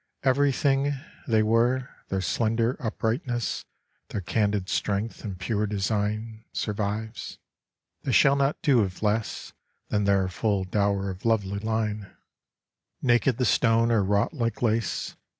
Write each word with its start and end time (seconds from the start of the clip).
Everything 0.23 0.93
They 1.27 1.43
were, 1.43 1.91
their 2.09 2.21
slender 2.21 2.75
uprightness, 2.79 3.63
Their 4.09 4.21
candid 4.21 4.67
strength 4.67 5.23
and 5.23 5.37
pure 5.37 5.67
design 5.67 6.43
Survives. 6.53 7.37
They 8.01 8.11
shall 8.11 8.35
not 8.35 8.59
do 8.63 8.79
with 8.81 9.03
less 9.03 9.53
Than 9.89 10.05
their 10.05 10.27
full 10.27 10.63
dower 10.63 11.11
of 11.11 11.23
lovely 11.23 11.59
line, 11.59 12.07
44 12.07 12.07
The 12.07 12.07
Ruined 12.07 12.13
Cities 12.31 12.77
a 12.77 13.05
Naked 13.05 13.37
the 13.37 13.45
stone 13.45 13.91
or 13.91 14.03
wrought 14.03 14.33
like 14.33 14.63
lace. 14.63 15.15